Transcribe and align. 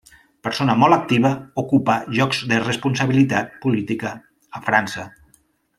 Persona 0.45 0.75
molt 0.83 0.95
activa, 0.95 1.31
ocupà 1.63 1.97
llocs 2.17 2.41
de 2.53 2.61
responsabilitat 2.65 3.53
política 3.67 4.17
a 4.61 4.65
França. 4.71 5.09